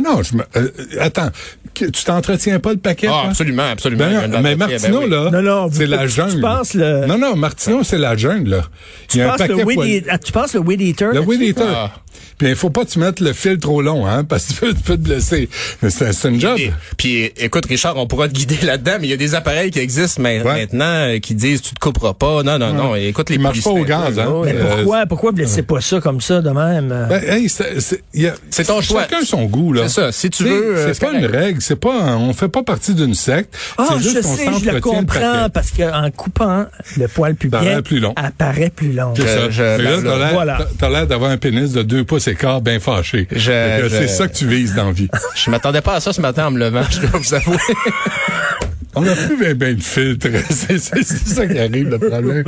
Non, 0.00 0.16
non, 0.16 0.22
je 0.22 0.36
me, 0.36 0.42
euh, 0.56 0.68
attends, 1.00 1.30
tu 1.74 1.90
t'entretiens 2.04 2.58
pas 2.58 2.72
le 2.72 2.78
paquet? 2.78 3.08
Ah, 3.10 3.24
absolument, 3.28 3.70
absolument. 3.70 4.06
Ben 4.28 4.42
mais 4.42 4.56
Martineau, 4.56 5.00
ben 5.08 5.30
là, 5.30 5.42
non, 5.42 5.68
c'est 5.72 5.86
la 5.86 6.06
jungle. 6.06 6.34
Tu 6.34 6.40
penses 6.40 6.74
le... 6.74 7.06
Non, 7.06 7.18
non, 7.18 7.36
Martineau, 7.36 7.82
c'est 7.82 7.98
la 7.98 8.16
jungle, 8.16 8.50
là. 8.50 8.62
Tu, 9.08 9.20
penses 9.20 9.48
le 9.48 9.64
weed, 9.64 10.06
tu 10.24 10.32
penses 10.32 10.54
le 10.54 10.60
weed 10.60 10.80
eater? 10.80 11.12
Le 11.12 11.20
weed 11.20 11.40
eater. 11.40 11.64
Ah. 11.66 11.92
Puis 12.38 12.48
il 12.48 12.56
faut 12.56 12.70
pas 12.70 12.84
que 12.84 12.90
tu 12.90 12.98
mettes 12.98 13.20
le 13.20 13.32
fil 13.32 13.58
trop 13.58 13.80
long, 13.80 14.06
hein, 14.06 14.24
parce 14.24 14.46
que 14.46 14.66
tu 14.66 14.74
peux, 14.82 14.96
te 14.96 15.02
blesser. 15.02 15.48
C'est 15.88 16.26
un 16.26 16.38
job. 16.38 16.58
puis 16.98 17.32
écoute, 17.36 17.64
Richard, 17.66 17.96
on 17.96 18.06
pourra 18.06 18.28
te 18.28 18.34
guider 18.34 18.58
là-dedans, 18.62 18.98
mais 19.00 19.06
il 19.06 19.10
y 19.10 19.14
a 19.14 19.16
des 19.16 19.34
appareils 19.34 19.70
qui 19.70 19.78
existent 19.78 20.20
maintenant 20.20 20.84
euh, 20.84 21.18
qui 21.18 21.34
disent 21.34 21.62
tu 21.62 21.74
te 21.74 21.80
couperas 21.80 22.12
pas. 22.12 22.42
Non, 22.42 22.58
non, 22.58 22.72
non. 22.74 22.94
Écoute 22.94 23.30
les. 23.30 23.38
Marchent 23.38 23.62
pas 23.62 23.70
au 23.70 23.84
gaz, 23.84 24.18
hein. 24.18 24.42
Mais 24.44 24.54
pourquoi, 24.54 25.06
pourquoi 25.06 25.32
blesser 25.32 25.62
pas 25.62 25.80
ça 25.80 26.00
comme 26.00 26.20
ça 26.20 26.40
de 26.40 26.50
même? 26.50 27.06
Ben, 27.08 27.22
hey, 27.22 27.48
c'est 27.48 28.64
ton 28.64 28.80
choix. 28.80 29.02
Chacun 29.02 29.24
son 29.24 29.44
goût, 29.44 29.72
là. 29.72 29.85
C'est 29.88 30.00
ça. 30.00 30.12
Si 30.12 30.30
tu 30.30 30.44
veux. 30.44 30.76
Euh, 30.76 30.92
c'est 30.92 31.00
pas 31.00 31.12
une 31.12 31.26
règle. 31.26 31.60
C'est 31.60 31.76
pas. 31.76 32.16
On 32.16 32.32
fait 32.32 32.48
pas 32.48 32.62
partie 32.62 32.94
d'une 32.94 33.14
secte. 33.14 33.54
Ah, 33.78 33.96
je 33.98 34.08
sais, 34.08 34.50
je 34.62 34.70
le 34.70 34.80
comprends 34.80 35.48
parce 35.52 35.70
qu'en 35.70 36.10
coupant 36.10 36.66
le 36.96 37.08
poil 37.08 37.34
pubien, 37.34 37.82
plus 37.82 38.00
long. 38.00 38.12
apparaît 38.16 38.70
plus 38.70 38.92
long. 38.92 39.14
C'est 39.16 39.50
ça. 39.50 39.78
T'as 40.78 40.88
l'air 40.88 41.06
d'avoir 41.06 41.30
un 41.30 41.36
pénis 41.36 41.72
de 41.72 41.82
deux 41.82 42.04
pouces 42.04 42.28
et 42.28 42.34
quart 42.34 42.60
bien 42.60 42.80
fâché. 42.80 43.28
C'est 43.36 44.08
ça 44.08 44.28
que 44.28 44.34
tu 44.34 44.46
vises 44.46 44.74
dans 44.74 44.86
la 44.86 44.92
vie. 44.92 45.08
Je 45.34 45.50
m'attendais 45.50 45.80
pas 45.80 45.94
à 45.94 46.00
ça 46.00 46.12
ce 46.12 46.20
matin 46.20 46.46
en 46.46 46.50
me 46.50 46.58
levant, 46.58 46.82
je 46.90 47.00
dois 47.00 47.18
vous 47.18 47.34
avouer. 47.34 47.56
On 48.98 49.02
n'a 49.02 49.14
plus 49.14 49.36
bien, 49.36 49.54
bien 49.54 49.74
de 49.74 49.82
filtre. 49.82 50.28
C'est 50.50 50.78
ça 50.78 51.46
qui 51.46 51.58
arrive, 51.58 51.90
le 51.90 51.98
problème. 51.98 52.44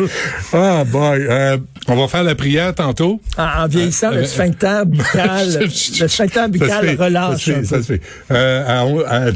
Ah, 0.54 0.82
boy. 0.84 1.26
Euh, 1.28 1.58
on 1.88 1.94
va 1.94 2.08
faire 2.08 2.24
la 2.24 2.34
prière 2.34 2.74
tantôt. 2.74 3.20
En, 3.36 3.64
en 3.64 3.66
vieillissant, 3.68 4.10
le 4.10 4.18
euh, 4.18 4.24
sphincter 4.24 4.80
buccal, 4.86 5.46
le 6.00 6.08
sphincter 6.08 6.48
buccal 6.48 6.96
relâche. 6.98 7.50
Ça 7.64 7.82
se 7.82 7.92
fait. 7.92 8.00
Euh, 8.30 8.64
à, 8.66 8.80
à, 8.80 9.30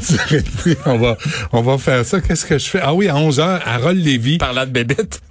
on, 0.87 0.97
va, 0.97 1.17
on 1.51 1.61
va 1.61 1.77
faire 1.77 2.03
ça. 2.03 2.19
Qu'est-ce 2.19 2.47
que 2.47 2.57
je 2.57 2.65
fais? 2.65 2.79
Ah 2.81 2.95
oui, 2.95 3.07
à 3.07 3.15
11 3.15 3.39
h 3.39 3.59
à 3.63 3.77
Roll 3.77 3.97
Lévy. 3.97 4.39
Par 4.39 4.53
là 4.53 4.65
de 4.65 4.71
bébête. 4.71 5.21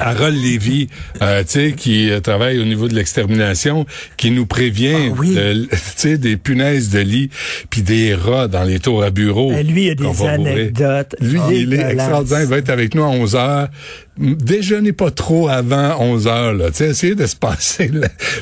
Harold 0.00 0.36
Lévy, 0.36 0.88
euh, 1.22 1.42
tu 1.42 1.50
sais, 1.50 1.72
qui 1.72 2.10
euh, 2.10 2.20
travaille 2.20 2.58
au 2.58 2.64
niveau 2.64 2.88
de 2.88 2.94
l'extermination, 2.94 3.86
qui 4.16 4.30
nous 4.30 4.46
prévient 4.46 5.12
ah 5.12 6.16
des 6.16 6.36
punaises 6.36 6.90
de 6.90 7.00
lit 7.00 7.30
puis 7.70 7.82
des 7.82 8.14
rats 8.14 8.48
dans 8.48 8.64
les 8.64 8.80
tours 8.80 9.02
à 9.02 9.10
bureau. 9.10 9.50
Ben, 9.50 9.66
lui, 9.66 9.86
il 9.86 9.90
a 9.90 9.94
des 9.94 10.22
anecdotes. 10.22 11.16
Lui, 11.20 11.40
il 11.52 11.74
est 11.74 11.92
extraordinaire. 11.92 12.42
Il 12.42 12.48
va 12.48 12.58
être 12.58 12.70
avec 12.70 12.94
nous 12.94 13.02
à 13.02 13.08
11 13.08 13.36
heures. 13.36 13.68
Déjeunez 14.18 14.92
pas 14.92 15.10
trop 15.10 15.48
avant 15.48 16.00
11 16.00 16.26
heures, 16.28 16.54
là. 16.54 16.68
Essayez 16.68 17.14
de 17.14 17.26
se 17.26 17.36
passer 17.36 17.90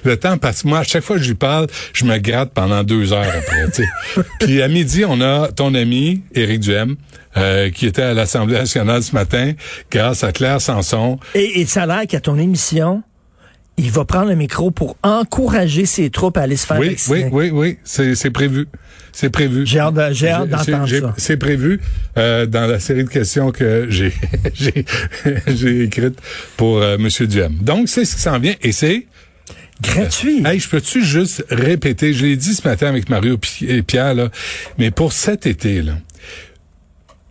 le, 0.05 0.17
temps 0.17 0.37
parce 0.37 0.63
que 0.63 0.69
moi, 0.69 0.81
à 0.81 0.83
chaque 0.85 1.03
fois 1.03 1.17
que 1.17 1.23
je 1.23 1.29
lui 1.29 1.35
parle, 1.35 1.67
je 1.95 2.05
me 2.05 2.19
gratte 2.19 2.53
pendant 2.53 2.83
deux 2.85 3.13
heures 3.13 3.27
après. 3.27 3.67
Puis 4.41 4.61
à 4.61 4.69
midi, 4.69 5.05
on 5.07 5.21
a 5.21 5.49
ton 5.49 5.75
ami, 5.75 6.23
Éric 6.35 6.61
Duhem, 6.61 6.97
euh, 7.37 7.71
qui 7.71 7.87
était 7.87 8.03
à 8.03 8.15
l'Assemblée 8.15 8.59
nationale 8.59 9.03
ce 9.03 9.15
matin, 9.15 9.53
grâce 9.91 10.25
à 10.25 10.33
Claire 10.33 10.61
Sanson. 10.61 11.19
Et, 11.35 11.61
et 11.61 11.67
ça 11.67 11.85
a 11.85 11.87
l'air 11.87 12.07
qu'à 12.07 12.21
ton 12.21 12.39
émission, 12.39 13.03
il 13.79 13.91
va 13.91 14.05
prendre 14.05 14.29
le 14.29 14.37
micro 14.37 14.71
pour 14.71 14.97
encourager 15.03 15.87
ses 15.87 16.11
troupes 16.11 16.37
à 16.37 16.43
aller 16.43 16.57
se 16.57 16.67
faire 16.67 16.79
oui, 16.79 16.97
Oui, 17.09 17.25
oui, 17.33 17.51
oui, 17.53 17.79
c'est 17.85 18.31
prévu. 18.31 18.69
C'est 19.13 19.31
prévu. 19.31 19.67
J'ai 19.67 19.79
hâte 19.79 19.95
d'entendre 19.95 20.89
ça. 20.89 21.15
C'est 21.17 21.37
prévu 21.37 21.81
euh, 22.17 22.47
dans 22.47 22.67
la 22.67 22.81
série 22.81 23.05
de 23.05 23.09
questions 23.09 23.51
que 23.51 23.87
j'ai 23.89 24.13
j'ai 25.47 25.83
écrites 25.83 26.19
pour 26.57 26.79
euh, 26.79 26.99
Monsieur 26.99 27.27
Duhem. 27.27 27.55
Donc, 27.61 27.89
c'est 27.89 28.05
ce 28.05 28.17
qui 28.17 28.23
s'en 28.23 28.39
vient 28.39 28.55
et 28.63 28.73
c'est 28.73 29.07
gratuit. 29.81 30.43
hey, 30.47 30.61
je 30.61 30.69
peux-tu 30.69 31.05
juste 31.05 31.45
répéter, 31.51 32.13
je 32.13 32.25
l'ai 32.25 32.37
dit 32.37 32.55
ce 32.55 32.67
matin 32.67 32.87
avec 32.87 33.09
Mario 33.09 33.39
et 33.63 33.83
Pierre, 33.83 34.15
là, 34.15 34.31
mais 34.79 34.91
pour 34.91 35.13
cet 35.13 35.47
été, 35.47 35.83
là, 35.83 35.95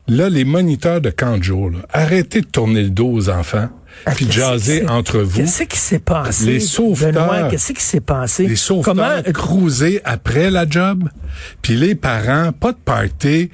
là 0.07 0.29
les 0.29 0.43
moniteurs 0.43 1.01
de 1.01 1.11
camp 1.11 1.37
de 1.37 1.43
jour, 1.43 1.71
arrêtez 1.93 2.41
de 2.41 2.47
tourner 2.47 2.83
le 2.83 2.89
dos 2.89 3.09
aux 3.09 3.29
enfants 3.29 3.69
Ah, 4.05 4.11
puis 4.15 4.25
qu'est-ce 4.25 4.37
jaser 4.37 4.79
qui 4.81 4.85
s'est- 4.85 4.91
entre 4.91 5.19
vous. 5.19 5.37
Qu'est-ce 5.37 5.63
qui 5.63 5.77
s'est 5.77 5.99
passé? 5.99 6.45
Les 6.45 6.59
sauveteurs. 6.59 7.47
Qu'est-ce 7.49 7.73
qui 7.73 7.81
s'est 7.83 7.99
passé? 7.99 8.47
Les 8.47 8.55
sauveteurs 8.55 8.95
Comment, 8.95 9.21
cruiser 9.33 10.01
après 10.03 10.49
la 10.49 10.67
job, 10.67 11.07
puis 11.61 11.75
les 11.75 11.95
parents, 11.95 12.51
pas 12.51 12.71
de 12.71 12.77
party 12.83 13.49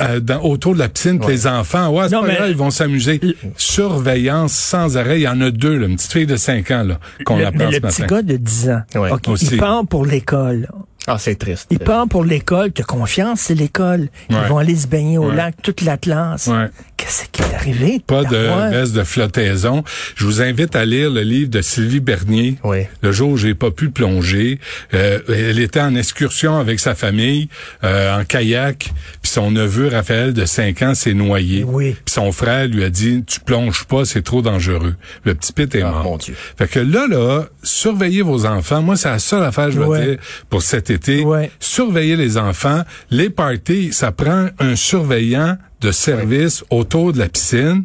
euh, 0.00 0.20
dans, 0.20 0.40
autour 0.42 0.74
de 0.74 0.78
la 0.78 0.88
piscine, 0.88 1.18
puis 1.18 1.28
les 1.28 1.46
enfants, 1.46 1.90
ouais, 1.90 2.08
c'est 2.08 2.14
pas 2.16 2.26
mais- 2.26 2.34
grave, 2.36 2.50
ils 2.50 2.56
vont 2.56 2.70
s'amuser. 2.70 3.20
Surveillance 3.56 4.52
sans 4.52 4.96
arrêt, 4.96 5.18
il 5.20 5.22
y 5.22 5.28
en 5.28 5.40
a 5.40 5.50
deux, 5.50 5.76
là, 5.76 5.86
une 5.86 5.96
petite 5.96 6.12
fille 6.12 6.26
de 6.26 6.36
5 6.36 6.70
ans 6.70 6.82
là 6.84 6.98
qu'on 7.24 7.38
le, 7.38 7.46
apprend 7.46 7.58
mais 7.66 7.70
ce 7.70 7.76
le 7.76 7.80
petit 7.80 8.02
matin. 8.02 8.16
gars 8.16 8.22
de 8.22 8.36
10 8.36 8.70
ans, 8.70 8.82
Ouais, 8.96 9.10
OK, 9.12 9.28
aussi. 9.28 9.48
il 9.52 9.56
part 9.58 9.86
pour 9.86 10.04
l'école. 10.04 10.68
Ah, 11.08 11.16
c'est 11.18 11.34
triste. 11.34 11.66
Il 11.70 11.80
part 11.80 12.06
pour 12.06 12.24
l'école, 12.24 12.70
t'as 12.70 12.84
confiance, 12.84 13.40
c'est 13.40 13.54
l'école. 13.56 14.08
Ils 14.30 14.36
Ouais. 14.36 14.46
vont 14.48 14.58
aller 14.58 14.76
se 14.76 14.86
baigner 14.86 15.18
au 15.18 15.30
Ouais. 15.30 15.34
lac, 15.34 15.56
toute 15.60 15.80
la 15.80 15.96
classe. 15.96 16.46
Ouais. 16.46 16.68
Qu'est-ce 17.02 17.24
qui 17.32 17.42
est 17.42 17.54
arrivé? 17.54 18.00
Pas 18.06 18.22
de 18.22 18.92
de 18.92 19.02
flottaison. 19.04 19.82
Je 20.14 20.24
vous 20.24 20.40
invite 20.40 20.76
à 20.76 20.84
lire 20.84 21.10
le 21.10 21.22
livre 21.22 21.50
de 21.50 21.60
Sylvie 21.62 21.98
Bernier. 22.00 22.58
Oui. 22.62 22.82
Le 23.02 23.10
jour 23.10 23.30
où 23.30 23.36
j'ai 23.36 23.54
pas 23.54 23.70
pu 23.72 23.90
plonger, 23.90 24.60
euh, 24.94 25.18
elle 25.28 25.58
était 25.58 25.80
en 25.80 25.94
excursion 25.96 26.58
avec 26.58 26.78
sa 26.78 26.94
famille 26.94 27.48
euh, 27.82 28.20
en 28.20 28.24
kayak, 28.24 28.90
puis 29.20 29.30
son 29.32 29.50
neveu 29.50 29.88
Raphaël 29.88 30.32
de 30.32 30.44
5 30.44 30.82
ans 30.82 30.94
s'est 30.94 31.14
noyé. 31.14 31.64
Oui. 31.64 31.92
Puis 32.04 32.14
son 32.14 32.30
frère 32.30 32.68
lui 32.68 32.84
a 32.84 32.90
dit 32.90 33.24
"Tu 33.26 33.40
plonges 33.40 33.84
pas, 33.84 34.04
c'est 34.04 34.22
trop 34.22 34.42
dangereux." 34.42 34.94
Le 35.24 35.34
petit 35.34 35.52
pit 35.52 35.74
est 35.74 35.82
Ah, 35.82 35.90
mort. 35.90 36.04
mon 36.04 36.16
Dieu. 36.18 36.34
Fait 36.56 36.68
que 36.68 36.78
là 36.78 37.06
là, 37.08 37.46
surveillez 37.64 38.22
vos 38.22 38.46
enfants. 38.46 38.80
Moi, 38.82 38.96
c'est 38.96 39.08
la 39.10 39.18
seule 39.18 39.42
affaire 39.42 39.70
je 39.72 39.80
veux 39.80 39.86
Ouais. 39.86 40.06
dire 40.06 40.18
pour 40.50 40.62
cet 40.62 40.90
été. 40.90 41.24
Ouais. 41.24 41.50
Surveillez 41.58 42.16
les 42.16 42.36
enfants, 42.38 42.82
les 43.10 43.28
parties, 43.30 43.92
ça 43.92 44.12
prend 44.12 44.48
un 44.60 44.76
surveillant 44.76 45.56
de 45.82 45.92
service 45.92 46.64
autour 46.70 47.12
de 47.12 47.18
la 47.18 47.28
piscine. 47.28 47.84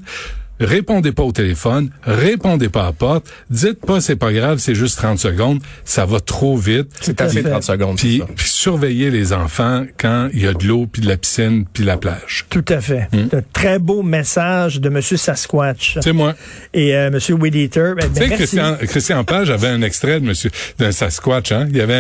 Répondez 0.60 1.12
pas 1.12 1.24
au 1.24 1.32
téléphone, 1.32 1.90
répondez 2.04 2.70
pas 2.70 2.82
à 2.82 2.86
la 2.86 2.92
porte, 2.94 3.28
dites 3.50 3.80
pas 3.86 4.02
c'est 4.02 4.16
pas 4.16 4.32
grave, 4.34 4.58
c'est 4.60 4.76
juste 4.76 4.98
30 4.98 5.20
secondes, 5.20 5.60
ça 5.86 6.06
va 6.06 6.20
trop 6.20 6.58
vite. 6.58 6.88
C'est 7.02 7.22
assez 7.22 7.42
fait. 7.44 7.50
30 7.50 7.64
secondes. 7.64 7.98
Puis, 7.98 8.22
puis 8.36 8.48
surveillez 8.50 9.12
les 9.12 9.34
enfants 9.34 9.86
quand 10.00 10.30
il 10.34 10.42
y 10.42 10.48
a 10.48 10.54
de 10.54 10.66
l'eau, 10.66 10.88
puis 10.92 11.02
de 11.02 11.08
la 11.08 11.18
piscine, 11.18 11.66
puis 11.72 11.84
la 11.84 11.98
plage. 11.98 12.46
Tout 12.50 12.66
à 12.70 12.82
fait. 12.82 13.08
Hmm? 13.14 13.28
Un 13.36 13.42
très 13.54 13.80
beau 13.80 14.02
message 14.04 14.82
de 14.82 14.88
M. 14.90 15.02
Sasquatch 15.02 15.98
C'est 16.02 16.14
moi. 16.14 16.34
et 16.74 16.96
euh, 16.96 17.08
M. 17.12 17.20
Weed 17.42 17.56
Eater. 17.56 17.94
Ben, 17.96 18.10
Tu 18.14 18.22
sais. 18.24 18.30
Christian, 18.30 18.78
Christian 18.82 19.24
Page 19.24 19.50
avait 19.50 19.68
un 19.68 19.82
extrait 19.82 20.20
de 20.20 20.26
monsieur, 20.26 20.50
d'un 20.80 20.92
Sasquatch, 20.92 21.52
hein. 21.52 21.68
Il 21.70 21.78
y 21.78 21.82
avait 21.82 21.94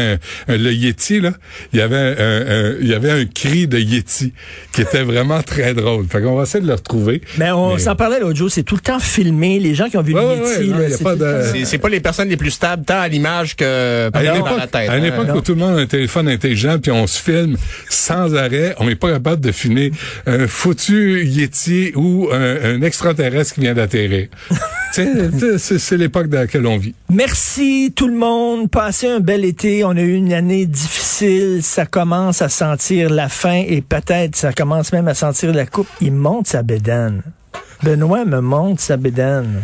un, 0.47 0.53
un- 0.53 0.57
le 0.57 0.73
Yeti, 0.73 1.19
là. 1.21 1.31
Il 1.73 1.79
y 1.79 1.81
avait 1.81 1.95
un, 1.95 2.15
un- 2.71 2.75
il 2.81 2.87
y 2.87 2.93
avait 2.93 3.11
un 3.11 3.25
cri 3.25 3.67
de 3.67 3.77
Yeti 3.77 4.33
qui 4.73 4.81
était 4.81 5.03
vraiment 5.03 5.41
très 5.43 5.73
drôle. 5.73 6.05
Fait 6.09 6.21
qu'on 6.21 6.35
va 6.35 6.43
essayer 6.43 6.61
de 6.61 6.67
le 6.67 6.73
retrouver. 6.73 7.21
Mais 7.37 7.51
on 7.51 7.77
s'en 7.77 7.95
parlait 7.95 8.19
l'autre 8.19 8.35
jour, 8.37 8.46
c'est 8.49 8.63
tout 8.63 8.75
le 8.75 8.81
temps 8.81 8.99
filmé. 8.99 9.59
Les 9.59 9.75
gens 9.75 9.89
qui 9.89 9.97
ont 9.97 10.01
vu 10.01 10.13
Ouais, 10.13 10.35
le 10.35 10.41
ouais, 10.43 10.89
c'est 10.89 11.03
pas 11.03 11.15
de- 11.15 11.77
pas 11.77 11.89
les 11.89 11.99
personnes 11.99 12.29
les 12.29 12.37
plus 12.37 12.51
stables, 12.51 12.83
tant 12.85 12.99
à 12.99 13.07
l'image 13.07 13.55
que 13.55 14.09
par 14.09 14.21
À 14.21 14.25
une 14.25 14.35
époque, 14.35 14.57
la 14.57 14.67
tête. 14.67 14.89
à 14.89 14.97
une 14.97 15.03
hein. 15.03 15.07
époque 15.07 15.35
où 15.35 15.41
tout 15.41 15.53
le 15.53 15.59
monde 15.59 15.77
a 15.77 15.81
un 15.81 15.85
téléphone 15.85 16.27
intelligent 16.27 16.79
puis 16.79 16.91
on 16.91 17.05
se 17.07 17.21
filme 17.21 17.55
sans 17.89 18.35
arrêt, 18.35 18.75
on 18.79 18.85
n'est 18.85 18.95
pas 18.95 19.11
capable 19.11 19.41
de 19.41 19.51
filmer 19.51 19.91
un 20.25 20.47
foutu 20.47 21.23
Yeti 21.25 21.91
ou 21.95 22.29
un, 22.31 22.75
un 22.75 22.81
extraterrestre 22.81 23.53
qui 23.53 23.61
vient 23.61 23.73
d'atterrir. 23.73 24.27
C'est 24.91 25.97
l'époque 25.97 26.27
dans 26.27 26.39
laquelle 26.39 26.65
on 26.65 26.77
vit. 26.77 26.95
Merci 27.11 27.93
tout 27.95 28.07
le 28.07 28.15
monde. 28.15 28.69
Passez 28.69 29.07
un 29.07 29.19
bel 29.19 29.45
été. 29.45 29.83
On 29.83 29.91
a 29.91 30.01
eu 30.01 30.13
une 30.13 30.33
année 30.33 30.65
difficile. 30.65 31.59
Ça 31.61 31.85
commence 31.85 32.41
à 32.41 32.49
sentir 32.49 33.09
la 33.09 33.29
fin 33.29 33.63
et 33.67 33.81
peut-être 33.81 34.35
ça 34.35 34.53
commence 34.53 34.91
même 34.93 35.07
à 35.07 35.13
sentir 35.13 35.53
la 35.53 35.65
coupe. 35.65 35.87
Il 36.01 36.13
monte 36.13 36.47
sa 36.47 36.63
bédane. 36.63 37.21
Benoît 37.83 38.25
me 38.25 38.39
monte 38.41 38.79
sa 38.79 38.97
bédane. 38.97 39.61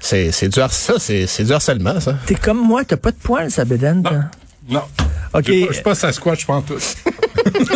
C'est 0.00 0.30
c'est 0.32 0.48
du 0.48 0.60
har- 0.60 0.72
ça, 0.72 0.94
c'est 0.98 1.26
c'est 1.26 1.44
du 1.44 1.52
harcèlement, 1.52 1.98
ça. 2.00 2.14
T'es 2.26 2.34
comme 2.36 2.58
moi, 2.60 2.84
t'as 2.84 2.96
pas 2.96 3.10
de 3.10 3.16
poils, 3.16 3.50
sa 3.50 3.64
bédane. 3.64 4.02
toi? 4.02 4.24
Non. 4.68 4.82
OK. 5.34 5.44
Je 5.46 5.66
je 5.68 5.72
suis 5.72 5.82
pas 5.82 5.94
Sasquatch, 5.94 6.42
je 6.42 6.46
pense 6.46 6.64
tout. 6.66 6.78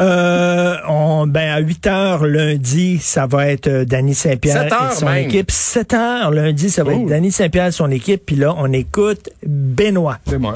Euh, 0.00 0.76
on, 0.86 1.26
ben, 1.26 1.50
à 1.50 1.58
8 1.58 1.86
heures 1.88 2.24
lundi, 2.24 2.98
ça 2.98 3.26
va 3.26 3.48
être 3.48 3.66
euh, 3.66 3.84
Danny 3.84 4.14
Saint-Pierre 4.14 4.68
7 4.70 4.72
et 4.72 4.94
son 4.94 5.06
même. 5.06 5.24
équipe. 5.28 5.50
7 5.50 5.92
heures 5.94 6.30
lundi, 6.30 6.70
ça 6.70 6.84
va 6.84 6.92
être 6.92 7.06
Danny 7.06 7.32
Saint-Pierre 7.32 7.66
et 7.66 7.72
son 7.72 7.90
équipe. 7.90 8.22
Puis 8.24 8.36
là, 8.36 8.54
on 8.56 8.72
écoute 8.72 9.28
Benoît. 9.44 10.18
C'est 10.28 10.38
moi. 10.38 10.54